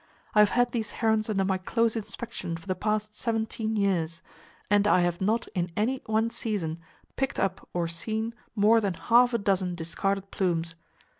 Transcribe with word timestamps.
I 0.33 0.39
have 0.39 0.49
had 0.57 0.71
these 0.71 0.93
herons 0.93 1.29
under 1.29 1.45
my 1.45 1.59
close 1.59 1.95
inspection 1.95 2.57
for 2.57 2.65
the 2.65 2.73
past 2.73 3.13
17 3.13 3.75
years, 3.75 4.23
and 4.67 4.87
I 4.87 5.01
have 5.01 5.21
not 5.21 5.47
in 5.53 5.69
any 5.77 6.01
one 6.07 6.31
season 6.31 6.79
picked 7.17 7.37
up 7.39 7.69
or 7.71 7.87
seen 7.87 8.33
more 8.55 8.81
than 8.81 8.95
half 8.95 9.31
a 9.35 9.37
dozen 9.37 9.75
discarded 9.75 10.31
plumes. 10.31 10.73